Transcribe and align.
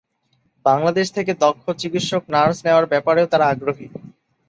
বাংলাদেশ 0.65 1.07
থেকে 1.11 1.31
দক্ষ 1.43 1.65
চিকিৎসক, 1.81 2.23
নার্স 2.29 2.57
নেওয়ার 2.65 2.85
ব্যাপারেও 2.85 3.31
তারা 3.31 3.45
আগ্রহী। 3.47 3.87